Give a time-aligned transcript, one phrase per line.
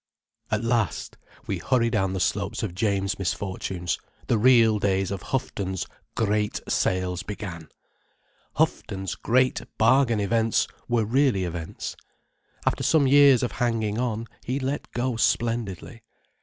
[0.49, 5.85] At last—we hurry down the slope of James' misfortunes—the real days of Houghton's
[6.15, 7.69] Great Sales began.
[8.55, 11.95] Houghton's Great Bargain Events were really events.
[12.65, 16.01] After some years of hanging on, he let go splendidly.